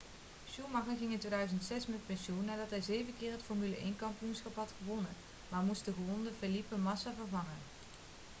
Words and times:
schumacher 0.51 0.95
ging 0.95 1.11
in 1.13 1.19
2006 1.19 1.87
met 1.87 2.05
pensioen 2.05 2.45
nadat 2.45 2.69
hij 2.69 2.81
zeven 2.81 3.13
keer 3.19 3.31
het 3.31 3.43
formule 3.43 3.75
1-kampioenschap 3.77 4.55
had 4.55 4.73
gewonnen 4.77 5.11
maar 5.49 5.63
moest 5.63 5.85
de 5.85 5.93
gewonde 5.93 6.29
felipe 6.39 6.77
massa 6.77 7.11
vervangen 7.17 7.59